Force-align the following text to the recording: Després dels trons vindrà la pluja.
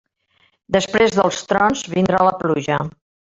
Després 0.75 1.13
dels 1.17 1.43
trons 1.51 1.85
vindrà 1.93 2.23
la 2.29 2.33
pluja. 2.41 2.81